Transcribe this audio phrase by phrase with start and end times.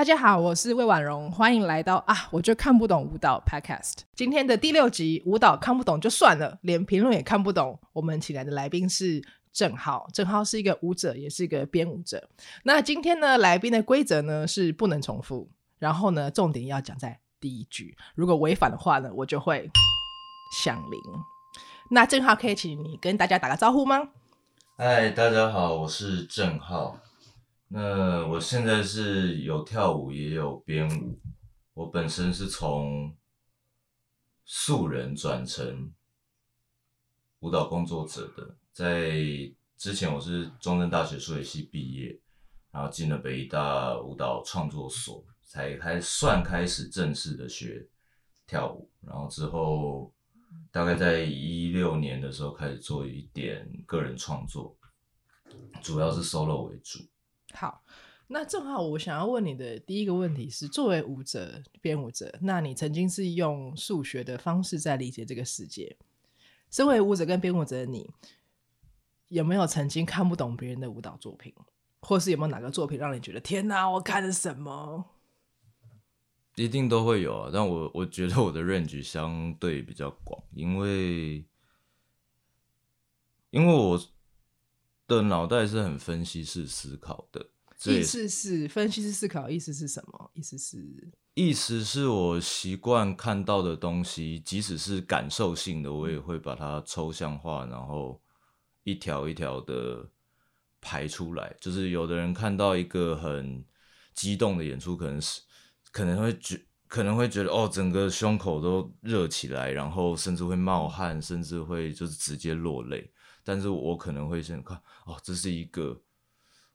[0.00, 3.96] 大家好，我是魏婉容，欢迎来到啊，我就看不懂舞蹈 Podcast。
[4.14, 7.78] 今天的第六集，舞蹈看不懂就算了，连评论也看不懂。
[7.92, 12.30] 我们请来的来宾是郑浩，郑浩是一个舞者，也是一个编舞者。
[12.62, 19.70] 那今天呢，来宾的规则呢是不能重复，然后呢，重点要讲在第一句，如果违反的话呢，我就会
[20.64, 20.98] 响铃。
[21.90, 24.08] 那正浩可以请你跟大家打个招呼吗？
[24.78, 26.98] 嗨，大家好，我是郑浩。
[27.72, 31.16] 那我现在是有跳舞也有编舞，
[31.72, 33.16] 我本身是从
[34.44, 35.92] 素人转成
[37.38, 39.12] 舞蹈工作者的，在
[39.76, 42.18] 之前我是中正大学数学系毕业，
[42.72, 47.86] 然后进了北大舞蹈创作所，才还算开始正式的学
[48.48, 50.12] 跳舞，然后之后
[50.72, 54.76] 大概在一六年的时候开始做一点个人创作，
[55.80, 56.98] 主要是 solo 为主。
[57.52, 57.82] 好，
[58.28, 65.96] 那正好我想要问你的第一个问题是：作为舞者、编舞者，那你曾经是用数学的方式在理解这个世界。
[66.70, 68.08] 身为舞者跟编舞者的你，
[69.28, 71.52] 有没有曾经看不懂别人的舞蹈作品，
[72.00, 75.04] 或是有没有哪个作品让你觉得天哪，我看的什么？
[76.54, 81.44] 一定都会有啊，但我我觉得我的 range 相对比较广，因为
[83.50, 84.00] 因为我。
[85.16, 87.44] 的脑袋是很分析式思考的，
[87.86, 90.30] 意思是分析式思考，意思是什么？
[90.34, 98.20] 意思是意思是我习惯看到的东西，即使是感受性的，我也会把它抽象化，然后
[98.84, 100.08] 一条一条的
[100.80, 101.54] 排出来。
[101.60, 103.64] 就是有的人看到一个很
[104.14, 105.40] 激动的演出，可能是
[105.90, 113.10] 可能会觉可能会觉得哦，整个胸口都热起来，然后甚至会冒汗，甚至会就是直接落泪。
[113.42, 116.02] 但是我可能会先看哦，这是一个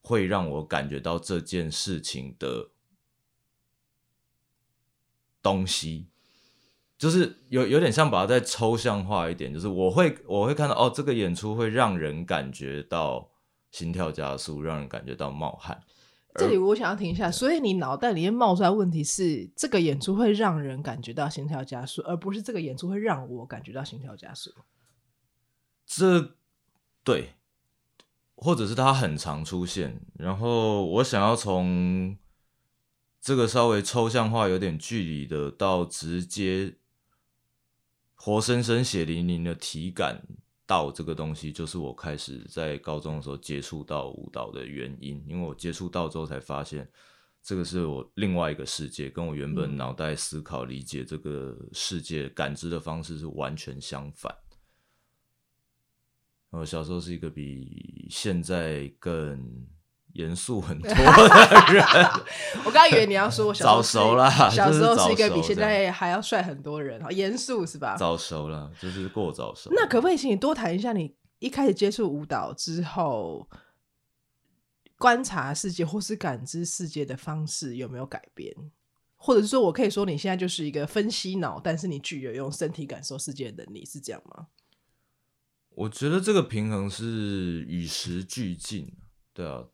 [0.01, 2.69] 会让我感觉到这件事情的
[5.41, 6.07] 东西，
[6.97, 13.29] 就是有有点像把它再抽象化一点，就是我会我会看到哦，这个演出会让人感觉到
[13.71, 15.81] 心跳加速，让人感觉到冒汗。
[16.35, 24.51] 这里我想要停一下，所以你脑袋里面冒出来问题是这个演出会让人感觉到心跳加速，而不是这个演出会让我感觉到心跳加速。
[25.85, 26.35] 这。
[27.05, 27.35] 对，
[28.35, 32.17] 或者是它很常出现，然后我想要从
[33.21, 36.75] 这个稍微抽象化、有点距离的，到直接
[38.15, 40.25] 活生生、血淋淋的体感
[40.65, 45.23] 到这个东西，就是我开始在高中的时候接触到舞蹈的原因。
[45.27, 46.89] 因为我接触到之后才发现，
[47.43, 54.35] 这个是我另外一个世界，跟我原本脑袋思考、理解这个世界、感知的方式是完全相反。
[56.57, 59.67] 我小时候是一个比现在更
[60.13, 61.85] 严肃很多 的人。
[62.65, 67.97] 我刚以为你要说我小时候早熟啦，小时候是一个比现在还要帅很多人，好严肃是吧？
[67.97, 69.69] 早熟了，就是过早熟。
[69.73, 73.49] 那可不可以请你多谈一下，你一开始接触舞蹈之后，
[74.97, 78.55] 观察世界或是感知世界的方式有没有改变？
[79.17, 84.47] 或者是说我可以说你现在就是一个分析脑，但是你具有用身体感受世界的能力，是这样吗？
[85.75, 88.93] 我觉得这个平衡是与时俱进，
[89.33, 89.65] 对啊，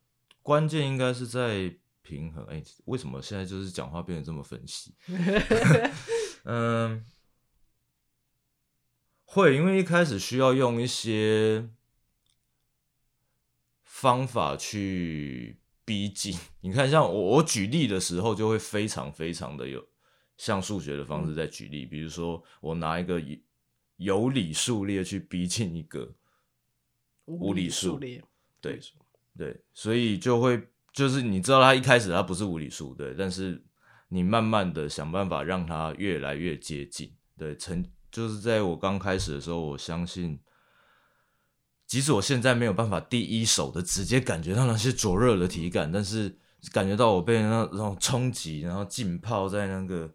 [0.41, 2.43] 关键应该是在平衡。
[2.45, 4.95] 哎，为什么现在就是讲话变得这么分析？
[6.45, 7.05] 嗯，
[9.25, 11.69] 会，因为一开始需要用一些
[13.83, 16.35] 方法去逼近。
[16.61, 19.87] 你看，像我我举例的时候，就会非常非常的有
[20.35, 23.21] 像数学的方式在举例，比如说我拿一个。
[24.01, 26.11] 有理数列去逼近一个
[27.25, 27.99] 无理数。
[27.99, 28.23] 列，
[28.59, 28.79] 对
[29.37, 33.63] 对，所以就会就是你知道它一开始它不是无理数，对，但是
[34.09, 40.39] 你慢慢的想办法让它越来越接近，对，成就是在我刚开始的时候，我相信，
[41.85, 46.35] 即使我现在没有办法第一手的直接感觉到那些灼热的体感，但是
[46.71, 50.11] 感觉到我被那那种冲击，然后浸泡在那个。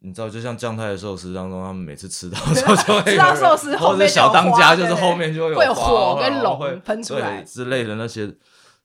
[0.00, 8.36] 你知道，就像将太的寿司当中，他们每次吃到 之后就会，吃到寿司后面小当家就是后面就会有，会有火跟龙喷出来之类的那些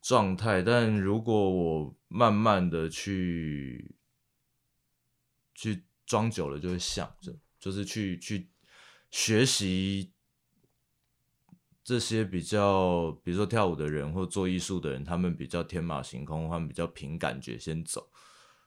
[0.01, 0.61] 状态。
[0.61, 3.95] 但如果我慢慢的去
[5.53, 8.49] 去装久了，就会想着，就是去去
[9.11, 10.11] 学习
[11.83, 18.09] 这些比较，比如说跳舞的人或做艺术的人，他们比较天马行空，他们比较凭感觉先走。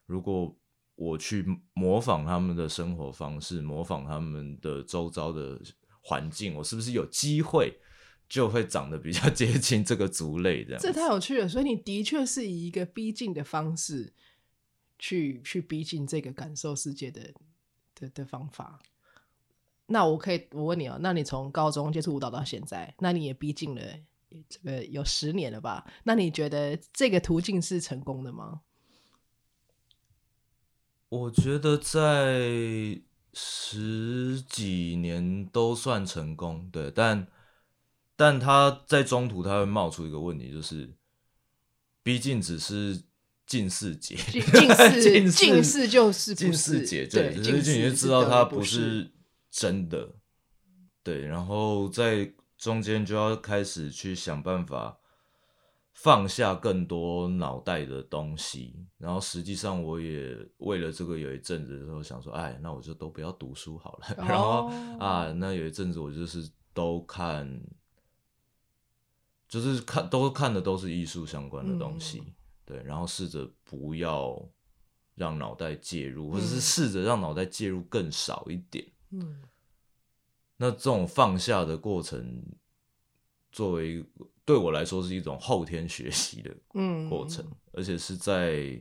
[0.07, 0.57] 如果
[0.97, 1.45] 我去
[1.75, 5.61] 模仿他们的生活方式，模仿他们的周遭的
[6.01, 7.79] 环境，我是不是有机会
[8.29, 10.65] 就会长得比较 接近这个族类？
[10.65, 11.47] 这样，这太有趣了。
[11.49, 14.13] 所以你的确是以一个逼近的方式
[14.99, 17.33] 去去逼近这个感受世界的
[17.95, 18.81] 的的方法。
[19.89, 23.83] 那我可以，我问你哦，那你从高中接触舞蹈到现在，那你也逼近了
[24.49, 25.87] 这个有十年了吧？
[26.05, 28.63] 那你觉得这个途径是成功的吗？
[31.09, 33.01] 我觉得在
[33.33, 37.27] 十几年都算成功，对，但
[38.17, 40.95] 但他在中途他会冒出一个问题，就是
[42.03, 43.03] 毕竟只是
[43.47, 44.43] 近似解，近
[44.75, 49.11] 似近似 就是近似解，对，只是你就知道他不是。
[49.49, 50.13] 真的，
[51.03, 54.99] 对，然后在中间就要开始去想办法
[55.99, 64.15] 放下更多脑袋的东西，然后实际上我也为了这个有一阵子的时候想说，哎，那我就都不要读书好了。
[64.29, 64.67] 然后
[64.99, 67.61] 啊，那有一阵子我就是都看，
[69.49, 72.23] 就是看都看的都是艺术相关的东西，
[72.67, 74.39] 对，然后试着不要
[75.15, 78.87] 让脑袋介入，或者是试着让脑袋介入更少一点。
[79.13, 79.41] 嗯，
[80.59, 82.45] 那这种放下的过程，
[83.51, 84.05] 作为
[84.47, 86.51] 对我来说是一种后天学习的
[87.11, 88.81] 过程，嗯，而且是在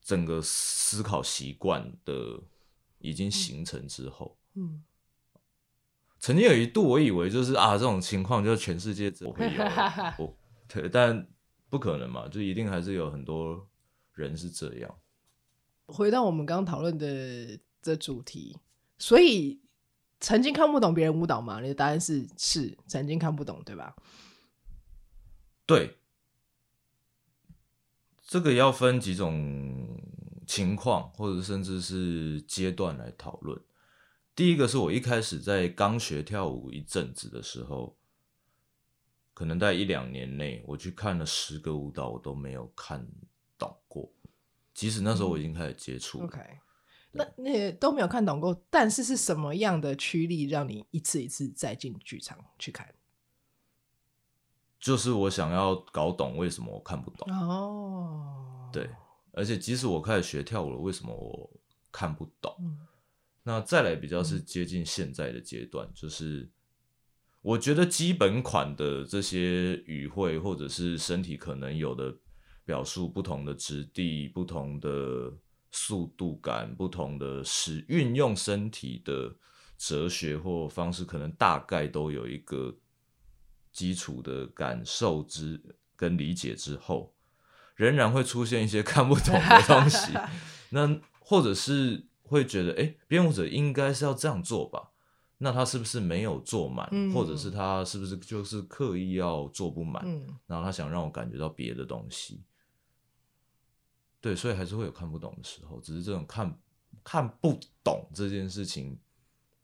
[0.00, 2.40] 整个思考习惯的
[2.98, 4.82] 已经形成之后，嗯，
[6.18, 9.62] 曾经有一度我以为就是啊，这种情况就是全世界只会有
[10.18, 10.36] 我，
[10.66, 11.28] 对，但
[11.68, 13.68] 不可能嘛，就一定还是有很多
[14.14, 14.98] 人是这样。
[15.86, 18.58] 回到我们刚刚讨论的这主题。
[18.98, 19.60] 所以
[20.20, 21.60] 曾经看不懂别人舞蹈吗？
[21.60, 23.96] 你的答案是是，曾经看不懂，对吧？
[25.72, 25.96] 对，
[28.20, 29.98] 这个要分几种
[30.46, 33.58] 情况，或者甚至是阶段来讨论。
[34.34, 37.96] 第一个是我一开始在刚学跳舞一阵子的时候，
[39.32, 43.08] 可能在一两年内，我去看了十个舞蹈，我都没有看
[43.56, 44.12] 懂过，
[44.74, 46.20] 即使那时候我已经开始接触。
[46.20, 46.58] 嗯 okay.
[47.14, 52.94] 那那都没有看懂过，但是是什么样的驱力让你一次一次再进剧场去看？
[54.82, 58.68] 就是我想要搞懂为什么我看不懂哦。
[58.70, 58.90] 对，
[59.32, 61.50] 而且即使我开始学跳舞了，为什么我
[61.90, 62.54] 看不懂？
[62.60, 62.76] 嗯、
[63.44, 66.50] 那再来比较是接近现在的阶段，嗯、就是
[67.40, 72.14] 我觉得基本款的这些语汇或者是身体可能有的
[72.64, 75.32] 表述，不同的质地，不同的。
[75.74, 79.34] 速度感不同的使运用身体的
[79.78, 82.76] 哲学或方式，可能大概都有一个
[83.72, 85.60] 基础的感受之
[85.96, 87.14] 跟理解之后，
[87.74, 90.12] 仍然会出现一些看不懂的东西。
[90.70, 94.90] 那或者是会觉得，哎，编舞者应该是要这样做吧？
[95.38, 96.88] 那他是不是没有做满？
[96.92, 100.02] 嗯、或者是他是不是就是刻意要做不满？
[100.06, 102.44] 嗯、然后他想让我感觉到别的东西。
[104.20, 106.56] 对，所以还是会有看不懂的时候，只是这种看
[107.02, 108.96] 看不懂这件事情，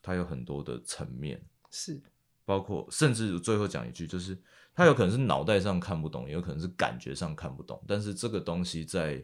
[0.03, 2.03] 它有很多的层面，是
[2.49, 4.35] 包括甚至最后讲一句，就是
[4.75, 9.23] 他有可能是脑袋上看不懂，也有可能是感觉上看不懂，但是这个东西在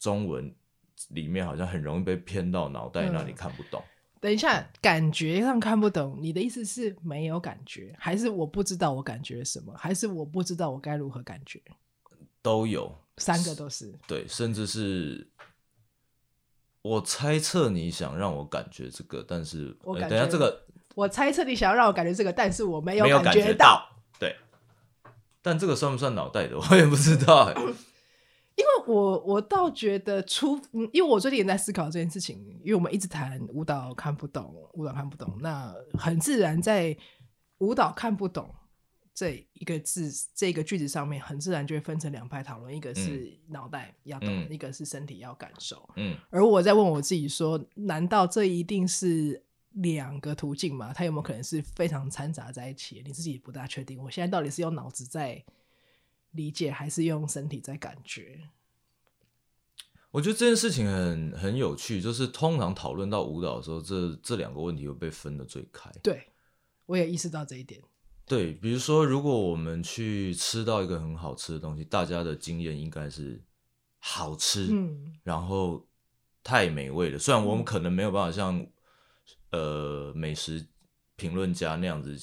[0.00, 0.52] 中文
[1.10, 3.80] 里面好像很容易被偏到脑袋那里看不懂。
[3.80, 11.62] 嗯，等一下，感觉上看不懂，你的意思是没有感觉，还是我不知道我感觉什么，还是我不知道我该如何感觉？
[12.42, 12.92] 都有。
[13.18, 15.28] 三个都是对，甚至是
[16.80, 24.36] 我猜测你想让我感觉这个，但是我感觉、欸、等下这个，我猜测你想要让我感觉这个，但是我没有没有感觉到，对。
[25.42, 27.54] 但这个算不算脑袋的，我也不知道、欸。
[28.56, 30.60] 因为我我倒觉得出，
[30.92, 36.94] 因为我最近也在思考这件事情，因为我们一直谈舞蹈看不懂，舞蹈看不懂，那很自然在
[37.58, 38.54] 舞蹈看不懂。
[39.12, 45.86] 这一个字，这个句子上面很自然就会分成两派讨论，一个是脑袋要懂，嗯、一个是身体要感受。
[45.96, 49.42] 嗯，而我在问我自己说，难道这一定是
[49.72, 50.92] 两个途径嘛？
[50.92, 53.02] 它有没有可能是非常掺杂在一起？
[53.06, 54.02] 你自己也不大确定。
[54.02, 55.44] 我现在到底是用脑子在
[56.32, 58.48] 理解，还是用身体在感觉？
[60.10, 65.88] 我觉得这件事情很很有趣，就是通常讨论到舞蹈的时候，这这两个问题会被分得最开。
[66.02, 66.26] 对，
[66.86, 67.80] 我也意识到这一点。
[68.26, 73.40] 对，比如说，如果我们去吃到一个很好吃的东西，大家的经验应该是
[73.98, 75.86] 好吃，嗯，然后
[76.42, 77.18] 太美味了。
[77.18, 78.66] 虽然我们可能没有办法像
[79.50, 80.66] 呃美食
[81.16, 82.18] 评论家那样子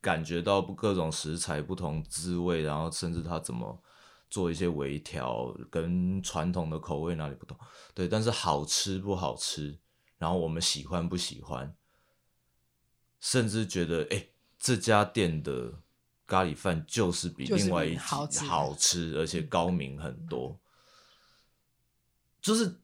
[0.00, 3.82] 感觉到各种食材不同滋味，然后甚至他怎么
[4.30, 7.58] 做一些微调，跟传统的口味哪里不同？
[7.94, 9.78] 对，但是好吃不好吃，
[10.18, 11.74] 然后我们喜欢不喜欢，
[13.18, 15.80] 甚至觉得哎、欸，这家店的
[16.26, 20.60] 咖喱饭就是比另外一家好吃，好吃，而且高明很多。
[22.40, 22.76] 就是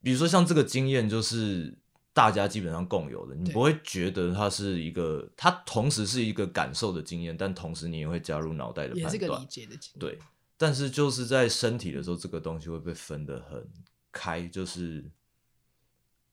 [0.00, 1.78] 比如说像这个经验，就是。
[2.12, 10.00] 大家基本上共有的，你不会觉得它是一个，它同时是一个感受的经验，但同时你也会加入脑袋的判断，也是个理解的经验。
[10.00, 10.18] 对，
[10.56, 13.64] 但是就是在身体的时候，这个东西会被分得很
[14.10, 14.42] 开。
[14.48, 15.08] 就是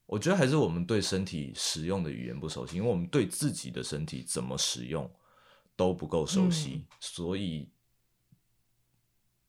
[0.08, 5.08] 我觉得还是我们对身体使用的语言不熟悉，因为我们对自己的身体怎么使用
[5.75, 7.70] 都不够熟悉，嗯、所以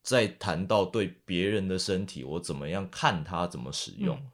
[0.02, 4.30] 在谈到对别人的身体，我怎么样看它怎么使用，嗯、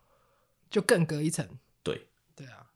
[0.69, 1.49] 就更隔一层。
[1.83, 2.67] 对对啊，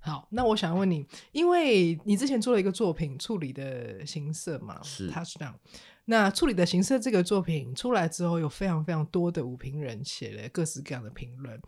[0.00, 5.58] 好，那我想问你，因为你之前做了一个作品《处理的形式》嘛，是它是这样。
[6.06, 11.60] 那《处理的形式》这个作品出来之后，有非常非常多的舞评人写了各式各样的评论。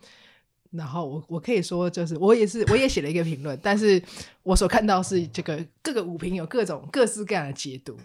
[0.71, 4.03] 然后我我可以说，就是我也是我也写了一个评论，但是
[4.43, 7.97] 我所看到是这个各个舞评有各种各式各样的解读。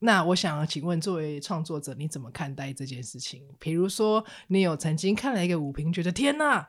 [0.00, 3.42] 那我想请问，作为创作者，你怎么看待这件事情？
[3.58, 6.68] 比如说，你有曾经看了一个舞评，觉得天哪！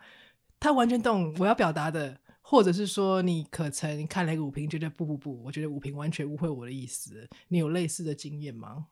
[0.60, 7.28] 他完全懂我要表达的，或者是说你可曾看了一个五评，觉得不不不，我觉得五评完全误会我的意思。
[7.48, 8.88] 你有类似的经验吗？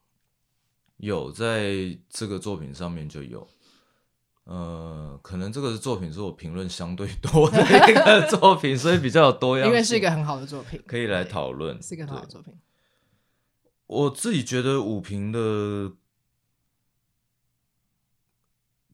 [0.98, 3.48] 有，在这个作品上面就有。
[4.46, 9.68] 呃，可能这个作品是我评论相对多的一个作品，所以比较有多样。
[9.68, 11.82] 因为是一个很好的作品，可以来讨论。
[11.84, 12.54] 是一个很好的作品。
[13.88, 15.92] 我自己觉得五评的。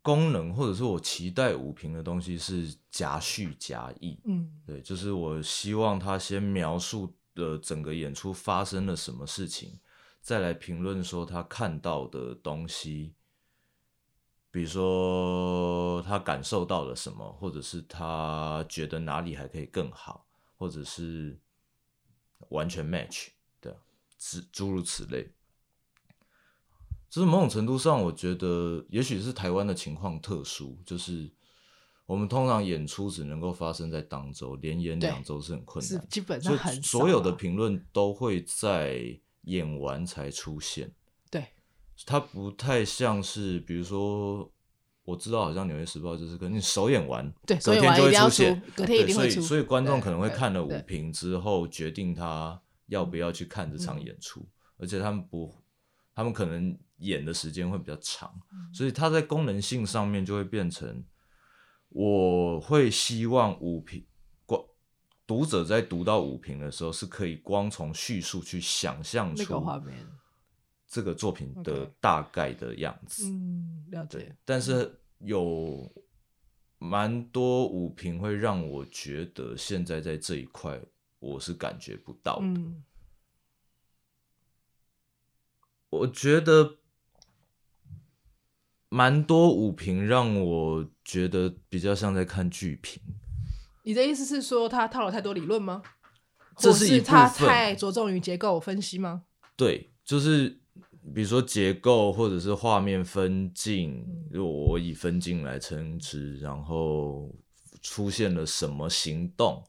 [0.04, 9.80] 功能或者是我期待五评的东西是夹叙夹议，嗯，对，就是我希望他先描述的整个演出发生了什么事情，
[10.20, 13.14] 再来评论说他看到的东西，
[14.52, 21.40] 比如说他感受到了什么，或者是他觉得哪里还可以更好，或者是
[22.50, 23.30] 完全 match
[23.62, 23.80] 的，
[24.20, 25.32] 诸诸如此类。
[27.14, 31.32] 就是某种程度上，我觉得也许是台湾的情况特殊，就是
[32.08, 36.82] 我们通常演出只能够发生在当周，连演两周是很困难，基本上很啊。
[36.82, 40.92] 所有的评论都会在演完才出现。
[41.30, 41.46] 对，
[42.04, 44.52] 它不太像是，比如说，
[45.04, 49.36] 我知道好像《纽约时报》就是跟你首演完，对，隔天就会出现，隔天一定会出。
[49.36, 55.54] 所以，所以观众可能会看了五评之后，决定他要不要去看这场演出，嗯，而且他们不，
[56.14, 56.78] 他们可能。
[57.00, 58.34] 演的时间会比较长，
[58.72, 61.04] 所以它在功能性上面就会变成，
[61.90, 64.06] 我会希望五评，
[64.46, 64.64] 光
[65.28, 69.44] 读者在读到五评的时候，是可以光从叙述去想象出
[70.88, 73.26] 这个作品的大概的样子。
[73.26, 74.34] 嗯，了解。
[74.46, 75.92] 但是有
[76.78, 80.80] 蛮多舞评会让我觉得，现在在这一块
[81.20, 82.62] 我是感觉不到的。
[86.00, 86.78] 我觉得。
[88.96, 93.02] 蛮多舞评让我觉得比较像在看剧评。
[93.82, 95.82] 你的意思是说他套了太多理论吗？
[96.56, 97.20] 这是一部分。
[97.20, 99.24] 或是他太着重于结构分析吗？
[99.56, 100.60] 对，就是
[101.12, 107.34] 比如说结构或者是画面分镜，如果我以分镜来称之，然后
[107.82, 109.64] 出现了什么行动。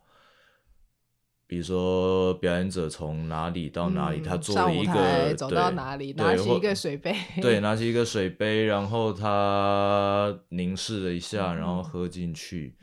[1.54, 12.76] 比如说，表演者从哪里到哪里，嗯、他做了一个走到哪里，拿起一个水杯， 对，拿起一个水杯，然后他凝视了一下，嗯、然后喝进去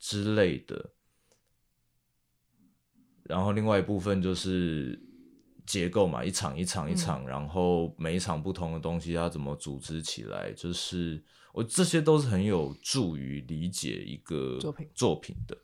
[0.00, 0.90] 之类的。
[3.22, 5.00] 然后另外一部分就是
[5.64, 15.56] 结构嘛，一场一场一场，嗯、然后每一场不同的东西，它怎么组织起来，就是我这些都是很有助于理解一个作品作品的，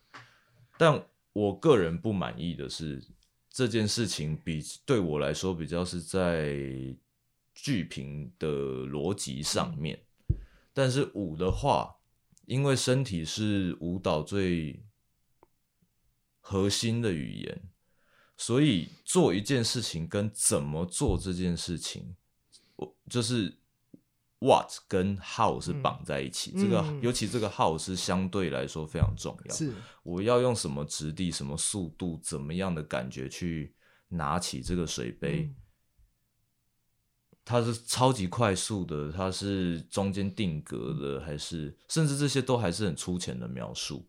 [0.78, 1.02] 但。
[1.32, 3.02] 我个人不满意的是
[3.50, 6.56] 这件事情，比对我来说比较是在
[7.54, 8.48] 剧评的
[8.86, 10.02] 逻辑上面。
[10.72, 11.96] 但是舞的话，
[12.46, 14.82] 因为身体是舞蹈最
[16.40, 17.62] 核心的语言，
[18.36, 22.14] 所以做一件事情跟怎么做这件事情，
[22.76, 23.58] 我就是。
[24.42, 29.54] What 跟 How 是绑在一起，嗯、这个、嗯、尤其这个 How 是相对来说非常重要。
[29.54, 29.72] 是，
[30.02, 33.76] 我要用什么质地、什么速度、怎么样的感觉去
[34.08, 35.42] 拿起这个水杯？
[35.42, 35.56] 嗯、
[37.44, 44.08] 它是超级快速的，它是中间定格的，还是甚至这些都还是很粗浅的描述？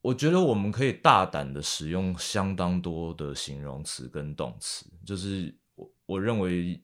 [0.00, 6.82] 我觉得我们可以大胆的使用相当多的形容词跟动词，就是我我认为，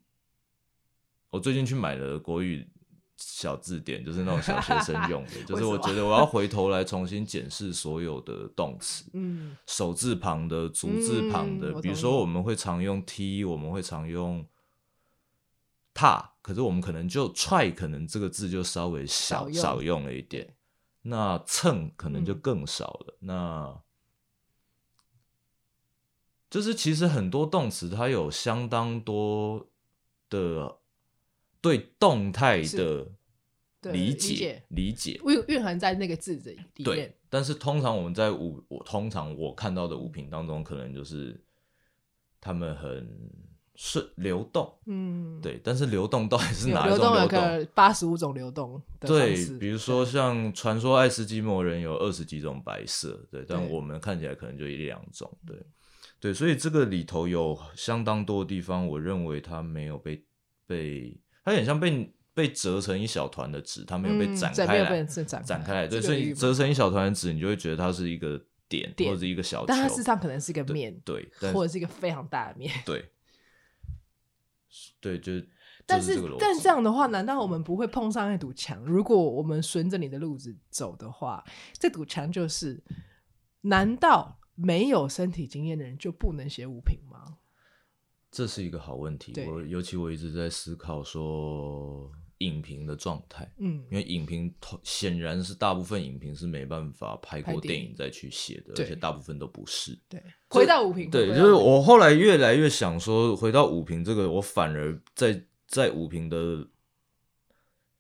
[1.30, 2.68] 我最近去买了国语
[3.16, 14.47] 小字典，就是那种小学生用的， 就是我觉得我要回头来重新检视所有的动词， 嗯，手字旁的、足字旁的，比如说我们会常用踢，我们会常用
[15.92, 20.54] 踏，可是我们可能就踹，可能这个字就稍微少少用了一点。
[21.02, 23.18] 那蹭可能就更少了。
[23.20, 23.82] 嗯、那
[26.50, 29.68] 就是其实很多动词它有相当多
[30.28, 30.77] 的
[31.68, 33.06] 对动态的
[33.92, 36.84] 理解理解，蕴蕴含在那个字的里面。
[36.84, 41.40] 对，但是通常我们在五我通常我看到的物品当中，可能就是
[42.40, 43.08] 他们很。
[43.80, 47.14] 是流动，嗯，对，但是流动到底是哪一种流动？
[47.14, 55.56] 流动有个八十五种流动，对，比如说像传说爱斯基摩人有二十几种白色，对，但我们看起来可能就一两种，对，
[56.18, 60.25] 对，所以这个里头有相当多的地方，我认为它没有被
[60.66, 61.16] 被，
[61.49, 73.05] 它有点像被被折成一小团的纸，它没有被展开来，展开来，对，所以折成一小团的纸，你就会觉得它是一个点或者一个小球，但它事实上可能是一个面，对，或者是一个非常大的面，对。
[75.00, 75.49] 对，就是
[75.87, 78.85] 但是，是但这样的话，难道我们不会碰上那堵墙？
[78.85, 81.43] 如果我们顺着你的路子走的话，
[81.78, 82.85] 这堵墙就是：
[83.62, 87.38] 难道没有身体经验的人就不能写五品吗？
[88.30, 89.32] 这是一个好问题。
[89.47, 99.99] 我尤其我一直在思考说影评的状态，嗯，因为影评显然是大部分影评是没办法拍过电影再去写的，而且大部分都不是。
[100.08, 100.23] 对。
[100.49, 106.66] 回到五评，对，就是我后来越来越想说，回到五评这个，我反而在在五评的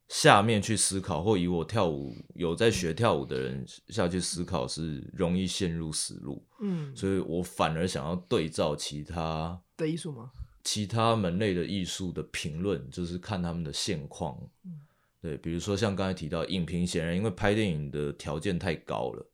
[0.08, 6.42] 下面去思考，或以我跳舞有在学跳舞的人下去思考，是容易陷入死路。
[6.60, 10.30] 嗯，所以我反而想要对照其他的艺术吗？
[10.62, 14.38] 其他门类的艺术的评论，就是看他们的现况。
[14.66, 14.82] 嗯，
[15.22, 19.26] 对，比如说像刚才提到影评，显然因为拍电影的条件太高了，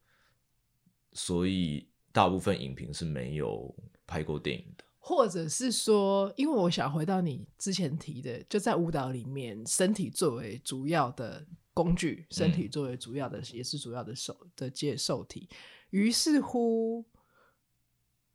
[1.15, 1.89] 所以。
[2.15, 3.75] 大部分影评是没有
[4.07, 15.49] 拍过电影的，或者是说，因为我想回到你之前提的，就在舞蹈里面，身体作为主要的工具，身体作为主要的，嗯、也是主要的受的接受体。
[15.91, 17.05] 于是乎，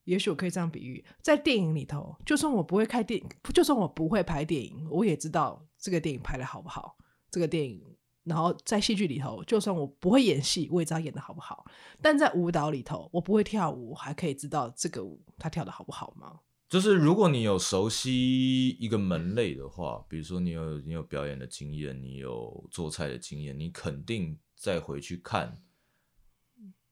[0.10, 6.98] 也许我可以这样比喻，在电影里头，就算我不会看电影，就算我不会拍电影，我也知道这个电影拍得好不好。
[7.30, 7.80] 这个电影。
[8.24, 11.66] 然后在戏剧里头，就算我不会演戏，我也知道演得好不好。
[12.02, 16.40] 但在舞蹈里头，我不会跳舞，还可以知道这个舞他跳得好不好吗？
[16.68, 25.60] 就是如果你有熟悉一个门类的话，比如说你有你有表演的经验，你有做菜的经验，你肯定再回去看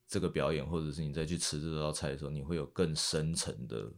[0.07, 3.91] 这个表演，或者是你再去吃这道菜的时候，你会有更深层的。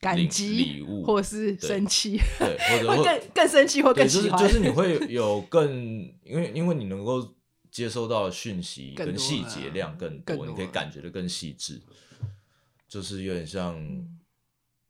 [0.00, 5.72] 感激礼物，或是生气，对，或者 会更更生气或更喜欢，就是就是你会有更，
[6.22, 7.34] 因为因为你能够
[7.70, 11.80] 接收到的讯息跟细节量更多，更多，你可以感觉的更细致，
[12.86, 14.20] 就是有点像，嗯、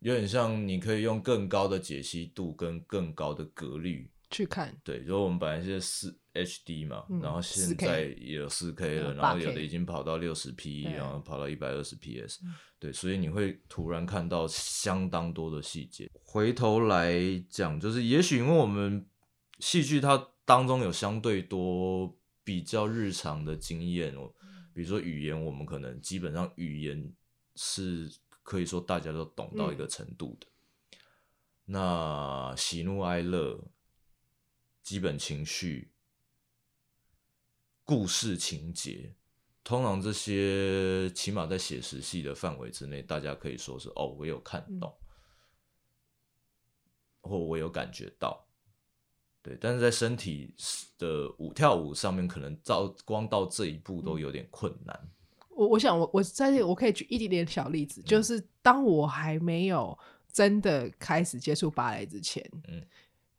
[0.01, 12.41] 有点像你可以用更高的解析度跟更高的格率去看，对，如果我们本来是四 HD 嘛，嗯、然后现在也有四 K 了，然后有的已经跑到六十 P，然后跑到一百二十 PS。
[12.79, 16.11] 对，所以你会突然看到相当多的细节。
[16.23, 17.15] 回头来
[17.49, 19.07] 讲，就是也许因为我们
[19.61, 24.31] 戏剧它当中有相对多比较日常的经验，哦
[24.75, 27.13] 比如说语言，我们可能基本上语言
[27.55, 28.11] 是
[28.43, 30.47] 可以说大家都懂到一个程度的。
[30.49, 30.99] 嗯、
[31.67, 33.59] 那喜怒哀乐、
[34.85, 35.91] 基本情绪、
[37.83, 39.15] 故事情节。
[39.65, 44.95] 通常这些起码在写实戏的范围之内，大家可以说是哦，我有看懂，
[47.23, 48.47] 嗯、或我有感觉到，
[49.41, 49.57] 对。
[49.59, 50.55] 但是在身体
[50.99, 55.11] 的舞跳舞上面，可能到光到这一步都有点困难。
[55.49, 59.99] 我我想我我在我可以举一点点小例子，嗯、就是当我还没有
[60.31, 62.87] 真的开始接触芭蕾之前，嗯，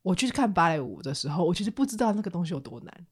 [0.05, 3.05] 我去看芭蕾舞的时候，我其实不知道那个东西有多难。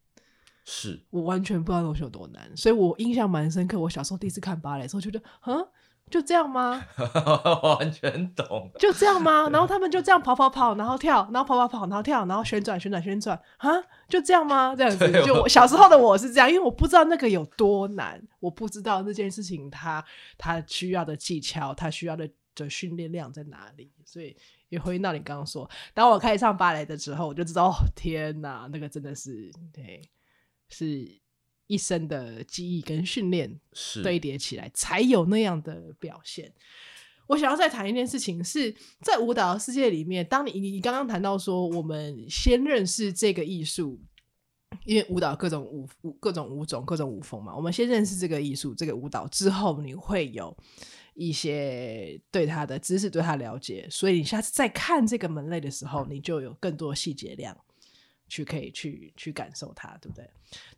[0.63, 3.79] 是我完全不知道东西有多难，所以我印象蛮深刻。
[3.79, 5.67] 我小时候第一次看芭蕾的时候，觉得，嗯，
[6.09, 6.85] 就这样吗？
[7.79, 9.49] 完全懂，就这样吗？
[9.49, 13.71] 然后他们就这样跑跑跑，然后跳，然后跑跑跑，然后跳，然后旋转旋转旋转，啊，
[14.07, 14.73] 就这样吗？
[14.73, 20.05] 这样子，就我小时候的我是这样，因为我不知道那个有多难，我不知道那件事情它
[20.37, 23.91] 它需要的技巧，它需要的的训练量在哪里。
[24.05, 24.37] 所以
[24.73, 30.01] 也回应到你刚刚说，当我开始上芭蕾的时候，我就知道，哦，天哪，那个真的是对。
[30.69, 31.07] 是
[31.67, 33.59] 一生的记忆跟训练
[34.01, 36.51] 堆叠起来，才有那样的表现。
[37.27, 44.01] 我想要再谈一件事情，是在舞蹈的世界里面，当你你刚刚谈到说，我们先认识这个艺术，
[44.83, 50.57] 因为舞蹈各种舞舞各种舞种各种舞风嘛，我们先认识这个艺术这个舞蹈之后，你会有
[51.13, 57.57] 一些对他的知识，对他了解，所以你下次再看这个门类的时候，你就有更多细节量。
[58.29, 60.27] 去可以去去感受它，对不对？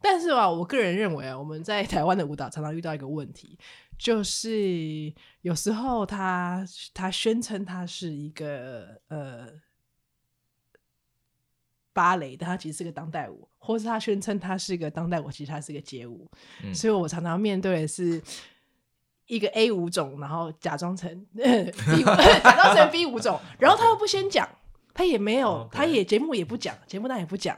[0.01, 3.57] 但是吧，我个人认为啊，我们在台湾的舞蹈常常遇到一个问题，
[3.97, 9.47] 就是有时候他他宣称他是一个呃
[11.93, 16.29] 芭蕾，但他其实是个当代舞，或是他宣称他是一个当代舞，其实他是个街舞。
[16.61, 18.21] 嗯、所以我常常面对的是
[19.27, 22.03] 一个 A 五种，然后假装成 B
[22.43, 24.47] 假装成 B 舞种，然后他又不先讲。
[24.97, 27.53] 他也没有他也节目也不讲，节目单也不讲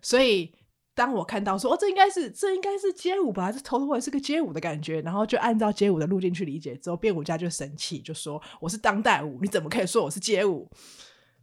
[0.00, 0.52] 所以
[0.96, 10.68] 当我看到说哦，这应该是这应该是街舞吧，这头头也是个街舞的感觉，然后就按照街舞的路径去理解，之后编舞家就生气，就说我是当代舞，你怎么可以说我是街舞？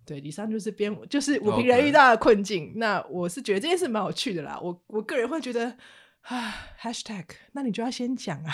[0.06, 2.74] 对，以上就是编舞，就是舞评人遇到的困境。
[2.76, 5.74] 那我是觉得这件事蛮有趣的啦，我我个人会觉得。
[6.22, 8.54] 啊，hashtag，那你就要先讲啊！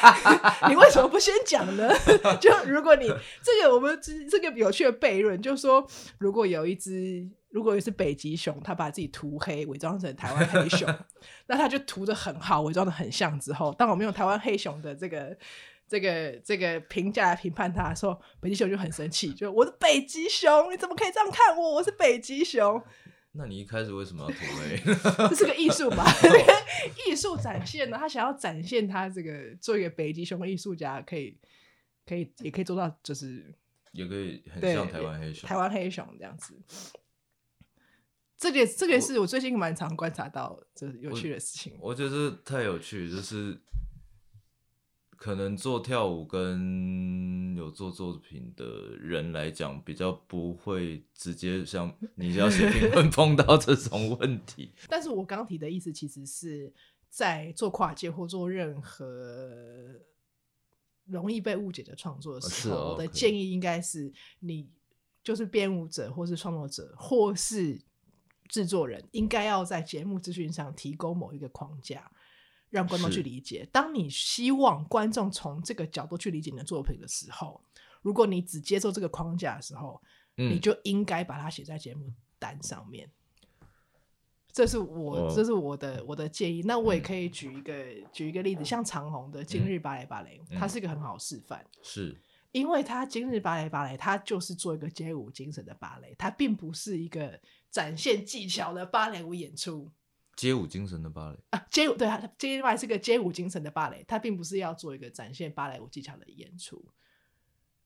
[0.68, 1.90] 你为什么不先讲呢？
[2.40, 3.06] 就如果你
[3.42, 10.88] 这个我们这这个有趣的悖论，就是说，如果有一只，如果有一只北极熊，它把自己涂黑，伪装成台湾黑熊，
[11.48, 13.38] 那它就涂的很好，伪装的很像。
[13.38, 15.36] 之后，当我们用台湾黑熊的这个
[15.86, 21.74] 这个这个评价来评判它的时候，北极熊就很生气，就我是北极熊，你怎么可以这样看我？
[21.74, 22.82] 我是北极熊。
[23.36, 24.76] 那你一开始为什么要涂黑？
[25.28, 26.04] 这是个艺术吧？
[27.08, 27.96] 艺术展现呢？
[27.98, 31.36] 他想要展现他这个做一个北极熊的艺术家，可以，
[32.06, 33.54] 可以，也可以做到，就是
[33.92, 36.60] 也可以很像台湾黑熊，台湾黑熊这样子。
[38.38, 41.76] 这个，这个是我最近蛮常观察到，就是有趣的事情。
[41.80, 43.60] 我，我觉得太有趣，就是。
[45.16, 48.64] 可能做跳舞跟有做作品的
[49.00, 54.72] 人来讲，比较不会直接像你要写评论 碰到这种问题。
[54.88, 56.72] 但是我刚提的意思，其实是
[57.08, 60.00] 在做跨界或做任何
[61.06, 64.68] 容易被误解的创作的时候，我的建议应该是：你
[65.24, 67.80] 就是编舞者，或是创作者，或是
[68.48, 72.10] 制作人，应该要在节目资讯上提供某一个框架。
[72.76, 73.66] 让观众去理解。
[73.72, 77.60] 当你希望观众从这个角度去理解你的作品的时候，
[78.02, 80.00] 如果你只接受这个框架的时候，
[80.36, 83.10] 嗯、你就应该把它写在节目单上面。
[84.52, 86.62] 这是我，这是我的我的建议。
[86.62, 91.64] 那我也可以举一个、嗯、举一个例子，像长虹的今日芭蕾芭蕾，嗯、它是一个很好示范。
[91.82, 92.14] 是，
[92.52, 99.90] 因为它今日芭蕾芭蕾，它就是做一个街舞精神的芭蕾，它并不是一个展现技巧的芭蕾舞演出。
[100.36, 106.86] 街舞精神的芭蕾啊，街舞对啊，街外是个街舞精神的芭蕾，他并不是要做一个展现芭蕾舞技巧的演出，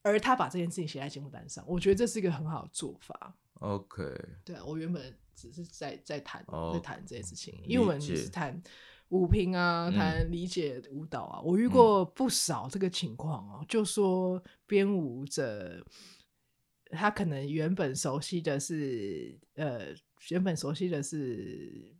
[0.02, 3.38] 而他把这件事情写在节目单上，我觉得这是一个很好的做法。
[3.60, 4.02] OK，
[4.44, 8.60] 对啊，我原本只是在在谈、oh, 在谈这件事情，因为我们是谈
[9.10, 15.86] 舞评啊，谈理解舞蹈啊，嗯、我遇过不少这个情况哦、就说编舞者
[16.90, 19.94] 他可能原本熟悉的是呃，
[20.30, 21.94] 原本熟悉的是。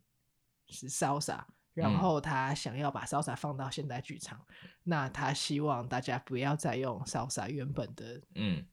[0.71, 8.65] 是 Salsa，然后他想要把 Salsa 放到现代剧场，嗯、那他希望大家不要再用 Salsa 原本的嗯。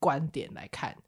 [0.00, 1.02] 观点来看，嗯、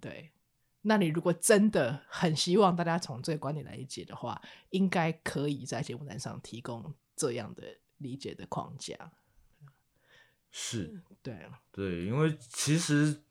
[0.00, 0.32] 对，
[0.80, 7.62] 那你如果真的很希望大家从这个观点来理解的话，应该可以在节目单上提供这样的
[7.98, 9.12] 理解的框架。
[10.50, 13.22] 是，对，对，因为其实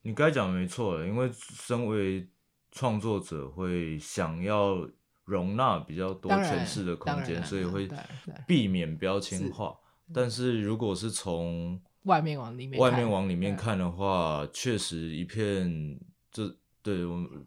[0.00, 2.26] 你该讲的没错，因为身为
[2.72, 4.88] 创作者会想要
[5.24, 7.88] 容纳比较多诠释的空间，所以会
[8.48, 9.76] 避免标签化。
[10.12, 17.46] 但是如果是从外面往里面外面往里面看的话，确实一片这对我们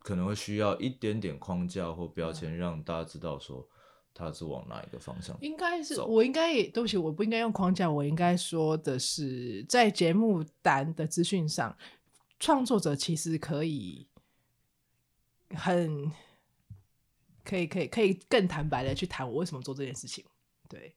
[0.00, 3.66] 可能会需要一点点框架或标签，让大家知道说
[4.12, 5.36] 它是往哪一个方向。
[5.40, 11.76] 应该是我应该也对不起，我不应该用框架，我应该说的是，在节目单的资讯上，
[12.40, 14.08] 创作者其实可以。
[15.54, 16.10] 很
[17.44, 20.24] 可以，可以，可以更坦白的去谈我为什么做这件事情。
[20.68, 20.96] 对，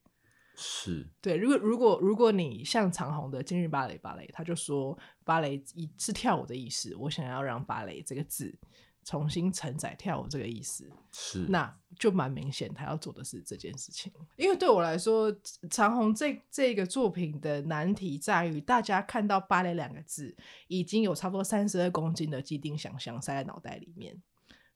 [0.56, 1.36] 是，对。
[1.36, 5.64] 如果如果如果你像长虹的今日芭蕾芭蕾，他就说芭蕾
[5.98, 8.58] 是跳舞的意思，我想要让芭蕾这个字
[9.04, 14.12] 重新承载跳舞这个意思，是，那就蛮明显他要做的是这件事情。
[14.38, 15.34] 因为对我来说，
[15.70, 20.36] 长虹这这个作品的难题在于，大家看到芭蕾两个字，
[20.68, 24.22] 已经有差不多三十二公斤的既定想象塞在脑袋里面。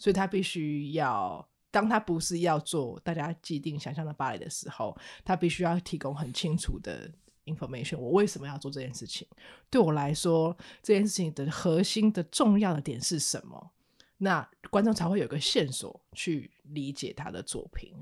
[0.01, 7.07] 所以他必须要当他不是要做大家既定想象的芭蕾的时候，他必须要提供很清楚的
[7.45, 7.99] information。
[7.99, 9.27] 我为什么要做这件事情？
[9.69, 13.71] 对我来说，这件事情的核心的重要的点是什么？
[14.17, 17.93] 那观众才会有个线索去理解他的作品。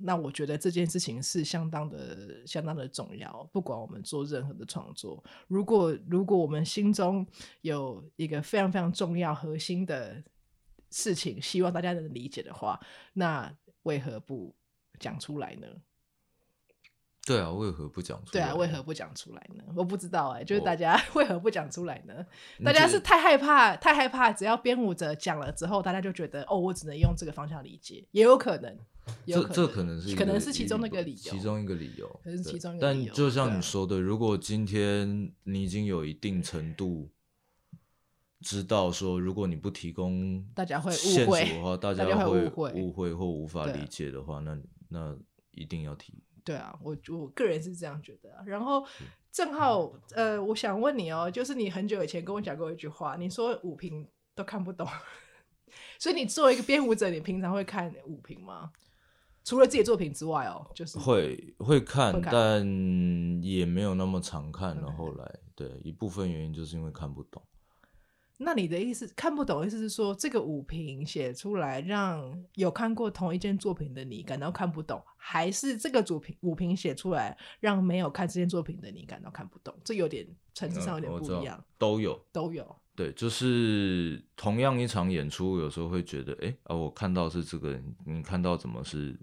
[0.00, 3.42] 那我觉得这件事情是相当的、相当的重要。
[3.52, 7.26] 不管我们做任何的创作，如果如果我们心中
[7.62, 10.22] 有一个非常非常重要、核心的
[10.90, 12.78] 事情，希望大家能理解的话，
[13.12, 14.54] 那为何不
[14.98, 15.66] 讲出来呢？
[17.26, 18.32] 对啊，为何不讲出来？
[18.32, 19.62] 对啊，为何不讲出来呢？
[19.76, 22.14] 我不知道哎、欸，就是大家 为何不讲出来呢？
[22.14, 28.78] 哦、大家是太害怕，太害怕，只要编舞者讲了之后，大家就觉得哦，我只能用这个方向理解，也有可能。
[29.24, 33.06] 有可能这这可能是可能是其中的一个理由，其中一个理由，可能是其中一个理由。
[33.08, 37.10] 但就像你说的，如果今天你已经有一定程度
[38.40, 45.16] 知道说，如果你不提供大家会误会的话， 大家会误会或无法理解的话，那那
[45.50, 46.14] 一定要提。
[46.44, 48.30] 对啊，我我个人是这样觉得。
[48.46, 48.86] 然后
[49.30, 54.86] 正好呃，我想问你哦，就是你很久以前跟我讲过一句话，你说五评都看不懂，
[55.98, 58.70] 所以你作为一个编舞者，你平常会看五评吗？
[59.44, 64.76] 除了自己作品之外哦，就是会会看，会看，但也没有那么常看。
[64.76, 67.42] 然后来，对，一部分原因就是因为看不懂。
[68.40, 79.76] 那你的意思看不懂，意思是说这个舞评写出来让有看过同一件作品的你感到看不懂，还是这个主评舞评写出来让没有看这件作品的你感到看不懂？
[79.84, 81.58] 这有点层次上有点不一样。
[81.58, 82.76] 嗯、都有都有。
[82.94, 89.18] 对，就是同样一场演出，有时候会觉得，哎啊，我看到是这个，你看到怎么是？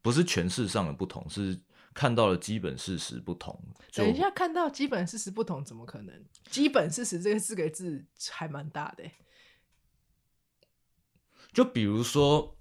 [0.00, 1.56] 不是诠释上的不同，是
[1.94, 3.58] 看到了基本事实不同。
[3.94, 6.24] 等一下，看到基本事实不同，怎么可能？
[6.50, 9.04] 基本事实这个四个字还蛮大的。
[11.52, 12.56] 就比如说，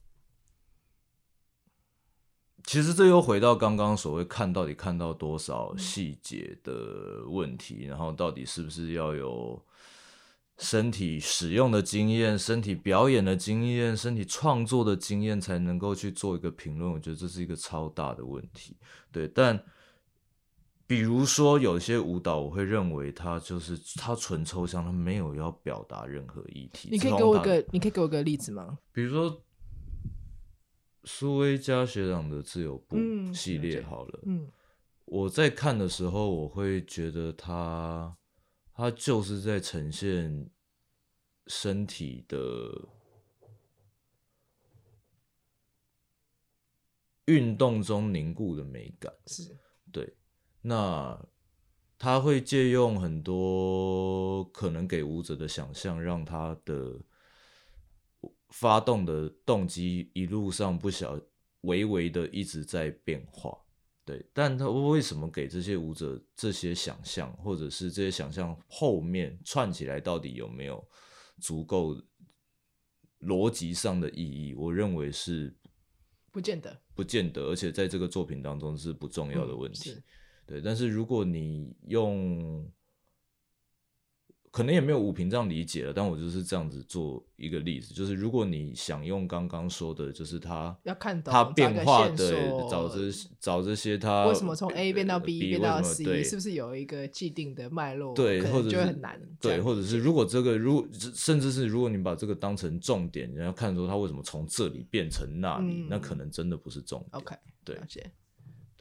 [2.63, 9.65] 其实这又回到刚刚所谓看到底看到多少细节的问题，嗯，然后到底是不是要有。
[10.62, 16.91] 身体使用的经验、身体表演的经验、身体创作的经验，才能够去做一个评论。
[16.91, 18.78] 我觉得这是一个超大的问题。
[19.12, 19.60] 对，但
[20.86, 26.89] 比如说有些舞蹈，我会认为它就是它纯抽象，它没有要表达任何议题。
[26.91, 28.78] 你可以给我一个，你可以给我一个例子吗？
[28.93, 29.41] 比如说
[31.06, 32.97] 苏威加学长的自由步
[33.34, 34.47] 系列，好了，嗯，
[35.06, 38.15] 我在看的时候，我会觉得它。
[38.82, 40.50] 它就是在呈现
[41.46, 42.89] 身体的
[47.26, 49.56] 运动中凝固的美感，是
[49.91, 50.15] 对。
[50.63, 51.24] 那
[52.00, 57.00] 他会借用很多可能给舞者的想象，让他的
[58.50, 61.22] 发动的动机一路上不小
[61.62, 63.56] 微微的一直在变化。
[64.04, 70.86] 对，但他为什么给这些舞者这些想象，或者是这些想象后面串起来到底有没有
[71.40, 71.96] 足够
[73.20, 74.54] 逻辑上的意义？
[74.54, 75.56] 我认为是
[76.32, 79.92] 不见得，不见得，而且在这个作品当中是不重要的问题。
[79.92, 80.04] 嗯，
[80.48, 82.72] 对，但是如果你用。
[84.52, 92.34] 可能也没有五平这样理解了，但我就是这样子做一个例子，就是如果你想用刚刚说的，就是他要看他变化的
[92.70, 93.10] 找这
[93.40, 98.14] 找这些他为什么从 A 变到 B, 变到 C，是不是有一个既定的脉络？
[98.14, 107.10] 对，或者就很难对，或者是如果这个如甚至是如果你把这个当成重点，你要看说他为什么从这里变成那里，嗯，那可能真的不是重点。
[107.14, 107.80] OK，对。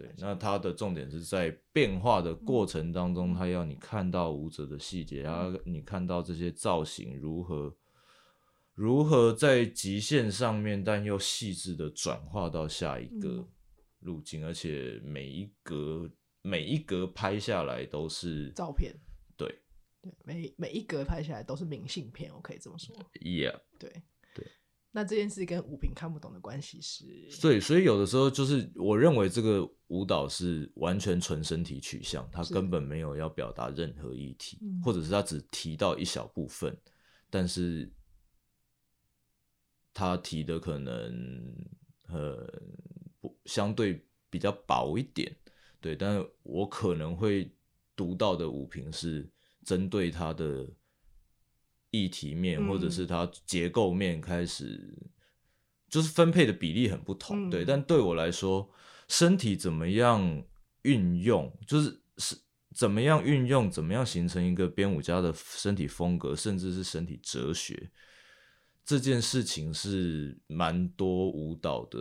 [0.00, 7.76] 对，那它的重点是在变化的过程当中，它要你看到舞者的细节，然后你看到这些造型如何
[8.72, 13.46] 如何在极限上面，但又细致的转化到下一个
[13.98, 16.10] 路径，而且每一格
[16.40, 18.94] 每一格拍下来都是照片，
[19.36, 19.54] 对。
[20.00, 23.92] 对，每每一格拍下来都是明信片，我可以这么说，Yeah，对。
[24.92, 27.04] 那这件事跟舞评看不懂的关系是？
[27.40, 36.76] 对，所以有的时候就是我认为这个舞蹈是完全纯身体取向，他根本没有要表达任何议题，或者是他只提到一小部分，
[37.30, 37.88] 但是
[39.94, 41.54] 他提的可能
[42.08, 42.46] 呃
[43.20, 45.34] 不相对比较薄一点，
[45.80, 47.54] 对，但是我可能会
[47.94, 49.30] 读到的舞评是
[49.64, 50.68] 针对他的。
[51.90, 54.96] 议题面或者是它结构面开始，
[55.88, 57.64] 就是分配的比例很不同，嗯，对。
[57.64, 58.70] 但对我来说，
[59.08, 60.44] 身体怎么样
[60.82, 62.36] 运用，就是是
[62.72, 67.90] 怎么样运用，怎么样形成一个编舞家的身体风格，甚至是身体哲学，
[68.84, 71.98] 这件事情是蛮多舞蹈的，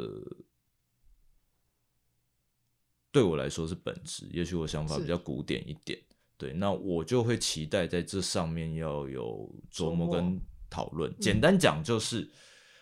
[3.11, 4.27] 对我来说是本质。
[4.31, 5.99] 也许我想法比较古典一点，
[6.39, 11.13] 对，那我就会期待在这上面要有琢磨跟讨论。
[11.19, 12.31] 简单讲就是，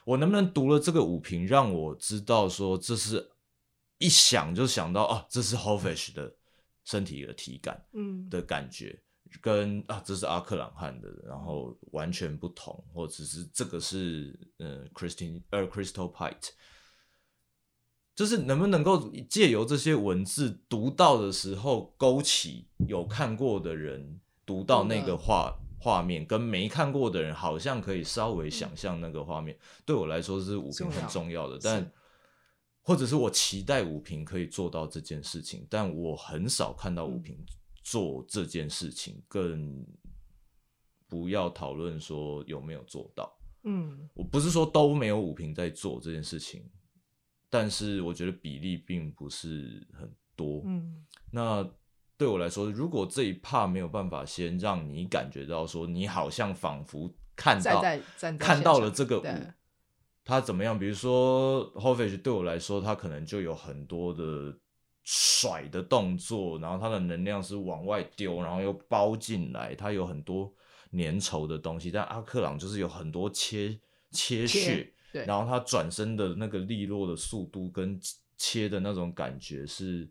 [0.05, 3.31] 我能不能读了这个五评，让我知道说这是
[3.97, 6.31] 一想就想到啊，这是 Hofish 的
[6.85, 9.01] 身体的体感，嗯的感觉。
[9.41, 16.51] 跟啊，这是阿克朗汉的，然后完全不同，或者是这个是嗯，Christine 呃，Crystal Pite，
[18.17, 29.55] 就是能不能够借由这些文字读到的时候，勾起有看过的人读到那个画画面，跟没看过的人好像可以稍微想象那个画面。
[29.85, 31.91] 对我来说是五评很重要的，但
[32.81, 37.37] 或者是我期待五评可以做到这件事情，但我很少看到五评。
[37.83, 39.85] 做这件事情，更
[41.07, 43.33] 不要讨论说有没有做到。
[43.63, 46.69] 嗯，我不是说都没有五评在做这件事情，
[47.49, 50.61] 但是我觉得比例并不是很多。
[50.65, 51.67] 嗯，那
[52.17, 57.81] 对我来说，如果这一 part 没有办法先让你感觉到说，你好像仿佛看到
[58.37, 59.25] 看到了这个舞，
[60.23, 60.77] 它怎么样？
[60.77, 64.57] 比如说 Hofesh 对我来说，它可能就有很多的。
[65.09, 70.53] 甩的动作，然后它的能量是往外丢，然后又包进来，它有很多
[70.91, 71.89] 粘稠的东西。
[71.89, 73.79] 但阿克朗就是有很多切
[74.11, 77.99] 切屑，对，然后他转身的那个利落的速度跟
[78.37, 80.09] 切的那种感觉是，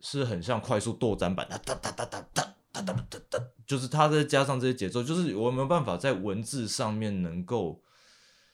[0.00, 7.82] 是很像快速剁斩版，哒哒哒哒哒哒哒哒哒哒，就是他再加上这些节奏，就是我没有办法在文字上面能够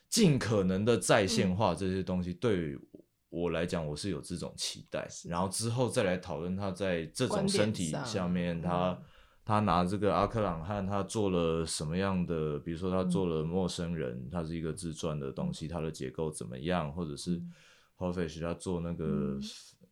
[0.09, 2.79] 尽可能的再现化这些东西，对。
[3.33, 9.03] 我来讲，我是有这种期待，然后之后再来讨论他在这种身体下面，他、嗯、
[9.45, 12.59] 他拿这个阿克朗汉，他做了什么样的？
[12.59, 16.93] 比如说他做了陌生人，他、嗯、是一个自传的东西，它的结构怎么样？
[16.93, 17.43] 或者是
[17.97, 19.41] Hofesh 他做那个、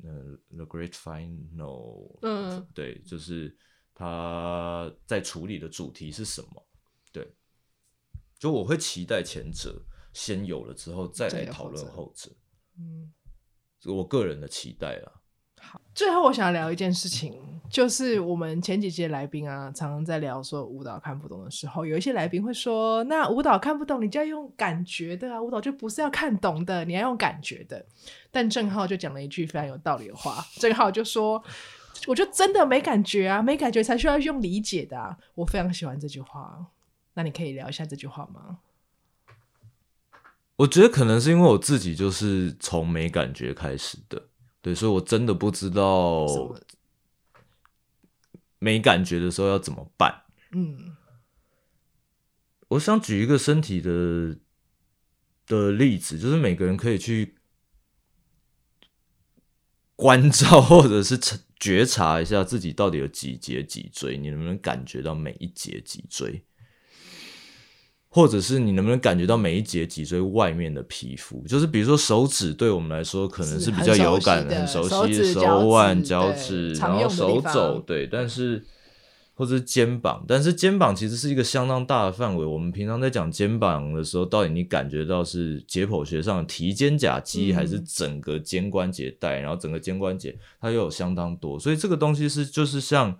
[0.04, 3.56] 嗯、呃 The Great Final，嗯，对，就是
[3.94, 6.66] 他在处理的主题是什么？
[7.12, 7.34] 对，
[8.38, 9.82] 就我会期待前者
[10.12, 12.30] 先有了之后，再来讨论后者，
[12.78, 13.12] 嗯。
[13.84, 15.17] 我个人的期待啊。
[15.98, 17.34] 好，最后我想聊一件事情，
[17.68, 27.84] 就是我们前几届来宾啊，常常在聊说舞蹈看不懂的时候，有一些来宾会说：“那舞蹈看不懂，你就要用感觉的啊，舞蹈就不是要看懂的，你要用感觉的。”
[28.30, 31.42] 但郑浩就讲了一句非常有道理的话， 郑浩就说
[32.06, 36.66] ：“我就真的没感觉啊，没感觉才需要用理解的啊。”我非常喜欢这句话，
[37.14, 38.58] 那你可以聊一下这句话吗？
[40.56, 44.26] 我觉得可能是因为我自己就是从没感觉开始的，
[44.68, 46.26] 对，所以我真的不知道
[48.58, 50.24] 没感觉的时候要怎么办。
[50.52, 50.94] 嗯，
[52.68, 54.36] 我想举一个身体的
[55.46, 57.36] 的例子，就是每个人可以去
[59.96, 61.18] 关照或者是
[61.58, 66.44] 觉察一下自己到底有几节脊椎，你能不能感觉到每一节脊椎？
[68.10, 71.44] 或者是你能不能感觉到每一节脊椎外面的皮肤？
[71.46, 78.06] 就是比如说手指，对我们来说可能是比较有感的、很熟悉的手腕、脚趾，然后手肘，对。
[78.06, 78.64] 但是
[79.34, 82.46] 或者是肩膀，但是肩膀其实是一个相当大的范围。
[82.46, 89.38] 我们平常在讲肩膀的时候，到底你感觉到是解剖学上的提肩胛肌，还是整个肩关节带？
[89.38, 93.18] 然后整个肩关节它又有相当多，所以这个东西是就是像，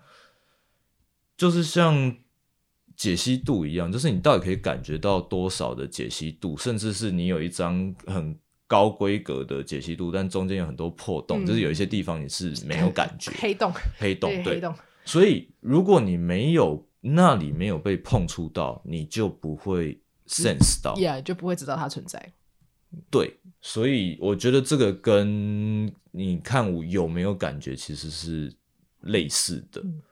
[1.37, 2.17] 就是像。
[2.99, 13.31] 解析度一样，就是你到底可以感觉到多少的解析度，甚至是你有一张很高规格的解析度，但中间有很多破洞，嗯，就是有一些地方你是没有感觉。
[13.39, 14.75] 黑洞，黑洞，对，黑洞。
[15.05, 22.33] 所以如果你没有那里没有被碰触到，你就不会 sense 到，yeah, 就不会知道它存在。
[23.11, 28.53] 对，所以我觉得这个跟你看我有没有感觉其实是
[29.03, 29.81] 类似的。
[29.85, 30.03] 嗯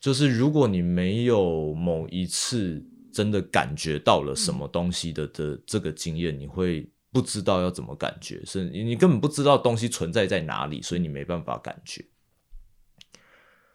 [0.00, 2.82] 就是如果你没有某一次
[3.12, 12.02] 真的感觉到了什么东西的的这个经验，你会不知道要怎么感觉，是你根本不知道东西存在在哪里，所以你没办法感觉。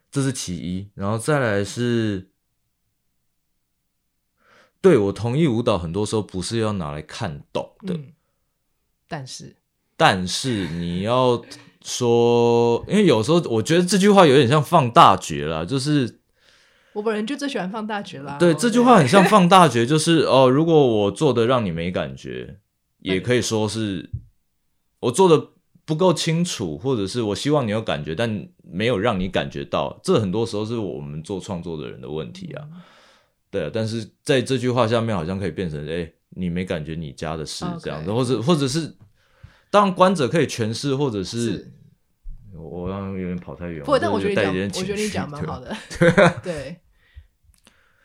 [0.10, 2.32] 这是其一，然后再来是，
[4.82, 8.14] 对，我同意舞蹈很多时候不是要拿来看懂的，嗯，
[9.08, 9.58] 但是，
[9.96, 11.46] 但是你要。
[11.88, 16.20] 说，因为有时候我觉得这句话有点像放大绝了，就是
[16.94, 18.38] 我本人就最喜欢放大绝啦。
[18.40, 22.58] 对，这句话很像放大绝，就是哦，如果我做的让你没感觉，
[23.02, 24.10] 也可以说是
[25.00, 25.50] 我做的
[25.86, 30.00] 不够清楚，或者是我希望你有感觉，但没有让你感觉到。
[30.04, 32.66] 这很多时候是我们做创作的人的问题啊。
[33.52, 38.16] 对啊，但是在这句话下面好像可以变成，哎、欸，你没感觉你家的事这样子，Okay.
[38.16, 38.92] 或者或者是，
[39.76, 41.74] 当然观者可以诠释，或者是，是
[42.58, 45.76] 我刚刚有点跑太远，不，但我觉得你讲，我觉得你讲蛮好的，
[46.42, 46.78] 对。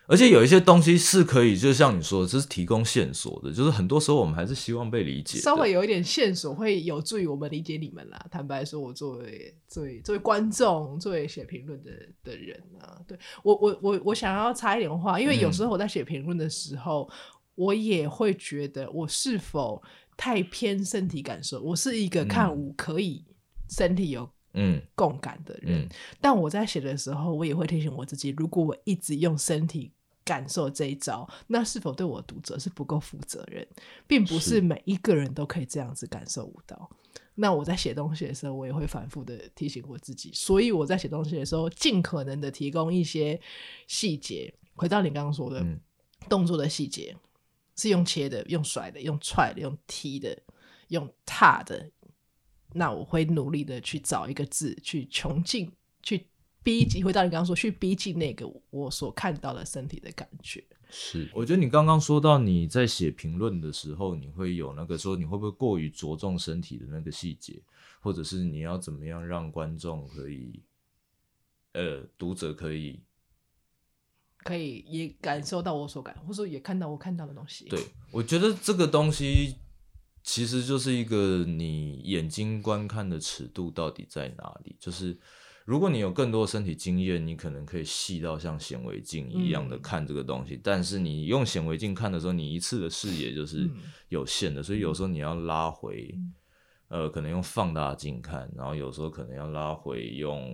[0.09, 3.53] 而且有一些东西是可以，就像你说的，这是提供线索的。
[3.53, 8.27] 就是很多时候我们还是希望被理解，稍微有一点线索会有助于我们理解你们啦。
[8.29, 11.93] 坦白说，我作为作为作为观众，作为写评论的
[12.25, 17.14] 的人啊，对我我我我想要插一点话，因为有时候我在写评论的时候，嗯、
[17.55, 19.81] 我也会觉得我是否
[20.21, 21.62] 太偏身体感受。
[21.62, 23.25] 我是一个看舞可以
[23.71, 25.89] 身体有嗯共感的人，嗯嗯、
[26.21, 29.91] 但我在写的时候，我也会提醒我自己，如果我一直用身体。
[30.23, 33.66] 感受这一招，那是否对我读者是不够负责任？
[34.07, 36.89] 并不是每一个人都可以这样子感受舞蹈。
[37.35, 40.31] 那我在写东西的时候，我也会反复的提醒我自己。
[40.33, 43.41] 所以我在写东西的时候，尽可能的提供一些
[43.89, 44.55] 细节。
[44.77, 45.81] 回到你刚刚说的，嗯、
[46.29, 47.16] 动作的细节
[47.81, 50.37] 是用切的、用甩的、用踹的、用踢的、
[50.89, 51.91] 用踏的。
[52.74, 55.72] 那我会努力的去找一个字，去穷尽
[56.03, 56.26] 去。
[56.62, 60.62] 逼近，回到你刚刚说，去逼近那个我所看到的身体的感觉。
[60.91, 67.62] 是，我觉得你刚刚说到你在写评论的时候，你会有那个说，你会不会过于着重身体的那个细节，
[68.01, 70.61] 或者是你要怎么样让观众可以，
[71.72, 73.01] 呃，读者可以，
[74.45, 77.66] 可以也感受到我所感，或者说也看到我看到的东西。
[77.68, 77.80] 对，
[78.11, 79.57] 我觉得这个东西
[80.22, 85.18] 其实就是一个你眼睛观看的尺度到底在哪里，就是。
[85.66, 90.57] 如果你有更多的身体经验，你可能可以细到像显微镜一样的看这个东西。
[90.57, 93.70] 嗯、但是你用显微镜看的时候，你一次的视野就是
[94.09, 96.12] 有限的，嗯、所以有时候你要拉回，
[96.88, 100.51] 嗯、呃，可能用放大镜看，然后有时候可能要拉回用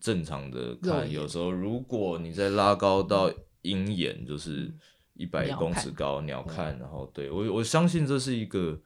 [0.00, 1.10] 正常的看。
[1.10, 3.32] 有时候如果你再拉高到
[3.62, 4.74] 鹰眼，就是
[5.14, 8.80] 一百公尺高鸟看，然后对我我相信这是一个。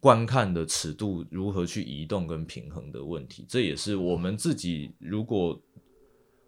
[0.00, 4.94] 观看的尺度如何去移动跟平衡的问题，这也是我们自己。
[4.98, 5.58] 如果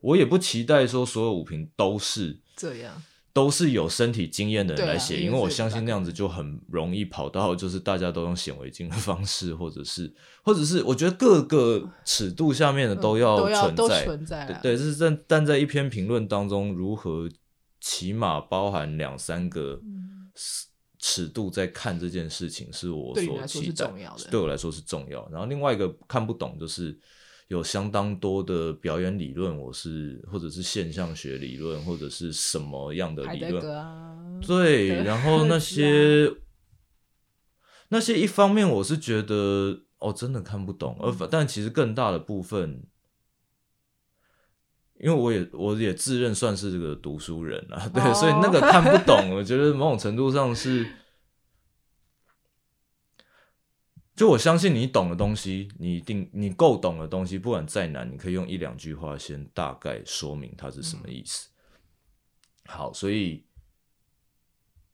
[0.02, 3.02] 我也不期待说所有舞评都是这样，
[3.36, 10.10] 都是有身体经验的人来写，因为我相信那样子就很容易跑到就是大家都用显微镜的方式，或者是
[10.42, 13.76] 或者是我觉得各个尺度下面的都要存
[14.24, 17.28] 在，对，这是在但在一篇评论当中，如何
[17.78, 19.82] 起码包含两三个。
[20.98, 23.86] 尺度在看这件事情是我所期待，
[24.30, 25.28] 对我来说是重要。
[25.30, 26.98] 然后另外一个看不懂就是
[27.48, 36.32] 有相当多的表演理论，我是或者是现象学理论或者是什么样的理论，啊、对，然后那些
[37.88, 42.82] 那些一方面我是觉得哦真的看不懂，而但其实更大的部分，
[44.98, 50.84] 因为我也我也自认算是这个读书人啊，对，哦、所以那个看不懂， 我觉得某种程度上是。
[54.16, 61.50] 就我相信你懂的东西，你一定你够懂的东西，不管再难，你可以用一两句话先大概说明它是什么意思。
[61.50, 63.44] 嗯、好，所以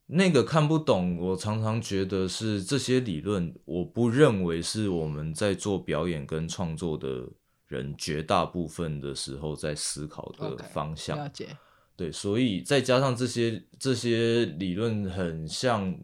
[0.07, 7.25] 那个看不懂，我常常觉得是这些理论，我不认为是我们在做表演跟创作的
[7.69, 11.17] 人绝大部分的时候在思考的方向。
[11.17, 11.57] Okay, 了解。
[11.95, 15.97] 对，所以再加上这些这些理论，很像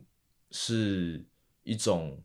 [0.53, 1.27] 是
[1.65, 2.23] 一种。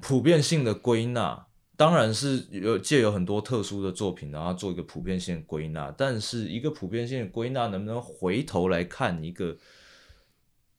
[0.00, 5.92] 普遍性的归纳，当然是有借有很多特殊的作品，然后做一个普遍性的归纳。
[5.96, 9.56] 但是一个普遍性的归纳，能不能回头来看一个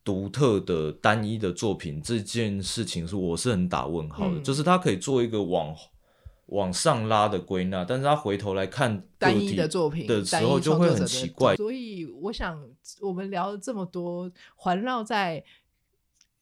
[0.04, 4.40] 独特的单一的作品，这件事情是我是很打问号的。
[4.40, 5.76] 嗯、就是他可以做一个往
[6.48, 11.56] 往上拉的归纳，但是他回头来看单一的作品的时候，就会很奇怪。
[11.58, 12.58] 所以我想，
[13.02, 15.44] 我们聊了这么多，环绕在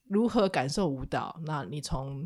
[0.06, 1.40] 如何感受舞蹈。
[1.44, 2.24] 那你从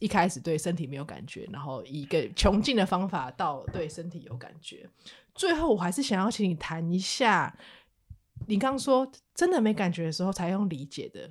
[0.00, 4.88] 一开始对身体没有感觉，然后以一个穷尽的方法到对身体有感觉，
[5.34, 7.56] 最后我还是想要请你谈一下，
[8.46, 11.30] 你刚刚说真的没感觉的时候才用理解的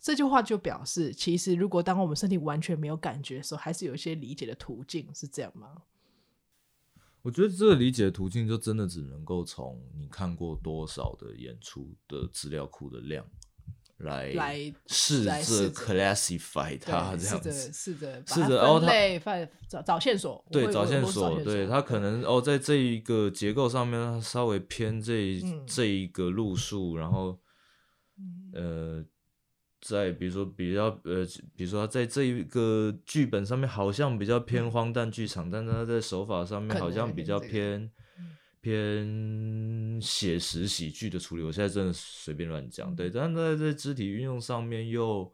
[0.00, 5.82] 这句话，就表示其实如果当我们身体完全没有感觉的时候，还是有一些理解的途径，是这样吗？
[7.22, 13.24] 我觉得这个理解的途径就真的只能够从你看过多少的演出的资料库的量。
[14.02, 18.80] 来来试着 classify 它这样子，试着试着哦，
[19.24, 27.38] 它找找线索，对，找线索，对，它可能哦，在这一个结构上面，它稍微偏这这一个路数，然后
[28.52, 29.04] 呃，
[29.80, 31.24] 在比如说比较呃，
[31.56, 37.90] 比如说它在这一个剧本上面好像比较偏荒诞剧场，但是它在手法上面好像比较偏
[38.62, 41.42] 偏写实喜剧的处理。
[41.42, 45.30] 我现在真的随便乱讲，对，但在这肢体运用上面又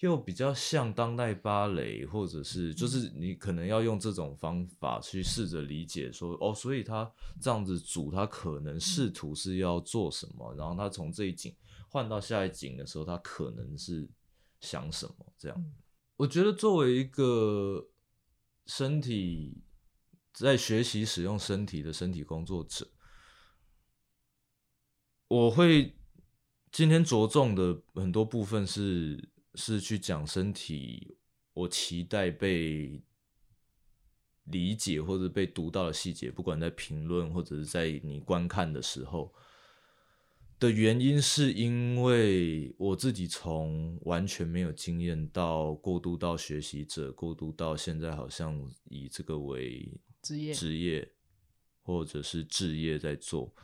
[0.00, 7.08] 又比较像当代芭蕾，或者是就是你可能要用这种方法去试着理解说，哦，所以他
[7.40, 11.54] 这样子组，他可能试图是要做什么，然后他从这一景
[11.88, 14.08] 换到下一景的时候，他可能是
[14.60, 15.72] 想什么这样。
[16.16, 17.86] 我觉得作为一个
[18.66, 19.62] 身体
[20.32, 22.88] 在学习使用身体的身体工作者，
[25.28, 25.94] 我会
[26.70, 31.16] 今天着重的很多部分是是去讲身体，
[31.52, 33.02] 我期待被
[34.44, 39.32] 理解或者被读到的细节，不管在评论或者是在你观看的时候。
[40.58, 49.92] 的原因是因为我自己从完全没有经验到过渡到学习者，过渡到现在好像以这个为
[50.22, 51.12] 职业职业
[51.82, 53.54] 或者是置业在做，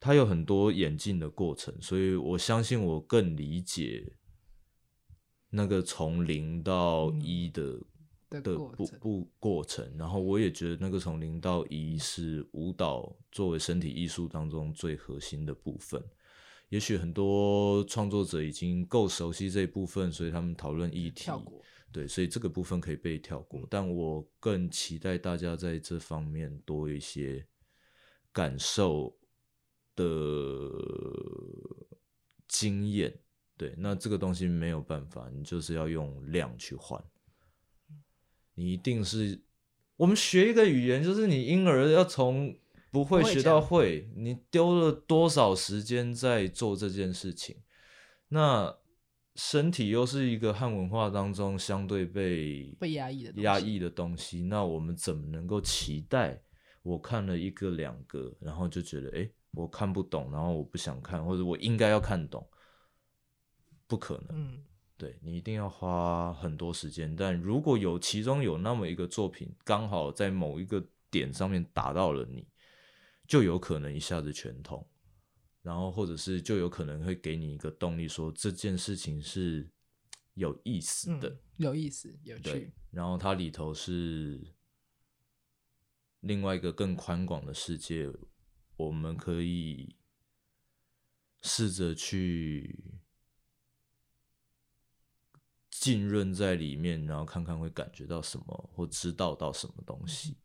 [0.00, 4.14] 它有很多演进的过程，所以我相信我更理解
[5.50, 7.62] 那个从零到一的。
[7.64, 7.84] 嗯
[8.30, 15.98] 的不不过程，然后我也觉得那个从零到一是舞蹈作为身体艺术当中最核心的部分。
[16.68, 21.30] 也许很多创作者已经够熟悉这一部分，所以他们讨论议题，
[21.90, 23.66] 对，所以这个部分可以被跳过。
[23.70, 27.46] 但我更期待大家在这方面多一些
[28.32, 29.16] 感受
[29.96, 30.04] 的
[32.46, 33.18] 经验。
[33.56, 37.02] 对，那这个东西没有办法，你就是要用量去换。
[38.54, 39.40] 你一定是，
[39.96, 42.56] 我们学一个语言，就是你婴儿要从
[42.92, 47.56] 不会学到会，你丢了多少时间在做这件事情？
[48.28, 48.77] 那
[49.38, 56.42] 身体又是一个汉文化当中相对被被压抑的压抑的东西，那我们怎么能够期待？
[56.82, 62.44] 我看了一个两个，然后就觉得，哎，我看不懂，然后我不想看，或者我应该要看懂，
[63.86, 64.28] 不可能。
[64.32, 64.64] 嗯
[64.96, 72.44] 对，你一定要花很多时间，但如果有其中有那么一个作品刚好在某一个点上面打到了你，
[73.28, 74.84] 就有可能一下子全通，
[75.68, 79.70] 然后或者是就有可能会给你一个动力，说这件事情是
[80.32, 82.72] 有意思的，嗯、有意思、有趣。
[82.90, 84.54] 然后它里头是
[86.20, 88.10] 另外一个更宽广的世界，
[88.76, 89.94] 我们可以
[91.42, 92.94] 试着去。
[95.70, 100.36] 浸润在里面，然后看看会感觉到什么，或知道到什么东西。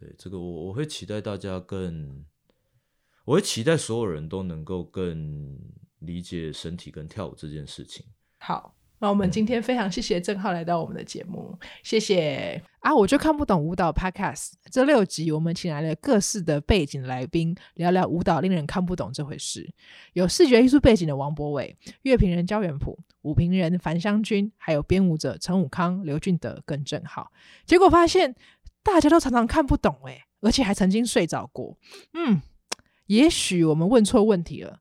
[0.00, 2.26] 对，这个我我会期待大家更，
[3.24, 5.58] 我会期待所有人都能够更
[6.00, 8.06] 理解身体跟跳舞这件事情。
[8.38, 8.74] 好。
[9.00, 12.94] 那我们今天非常谢谢郑浩来到我们的节目，谢谢啊！
[12.94, 19.68] 我就看不懂舞蹈 Podcast 这六集，我们请来了各式的背景来宾，聊聊舞蹈令人看不懂这回事。
[20.14, 27.30] 有视觉艺术背景的王博伟，乐评人焦元溥，舞评人樊湘君，还有编舞者陈武康、刘俊德跟郑浩。
[27.66, 28.34] 结果发现
[28.82, 31.76] 大家都常常看不懂诶，而且还曾经睡着过。
[32.14, 32.40] 嗯，
[33.06, 34.80] 也许我们问错问题了。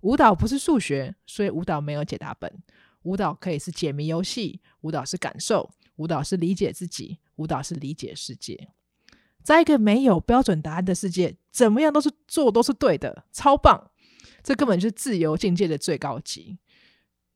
[0.00, 2.62] 舞蹈不是数学，所以舞蹈没有解答本。
[3.02, 8.68] 舞蹈可以是解谜游戏，舞蹈是感受，舞蹈是理解自己，舞蹈是理解世界。
[9.42, 13.90] 在一个没有标准答案的世界，怎么样都是做都是对的，超棒！
[14.42, 16.58] 这根本就是自由境界的最高级。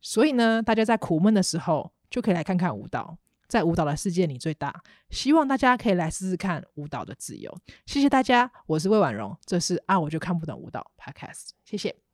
[0.01, 3.19] 所以呢，大家在苦闷的时候，就可以来看看舞蹈，
[3.49, 4.83] 在舞蹈的世界里最大。
[5.11, 7.55] 希望大家可以来试试看舞蹈的自由。
[7.87, 12.06] 谢谢大家，我是魏婉容，这是啊我就看不懂舞蹈 Podcast，谢谢。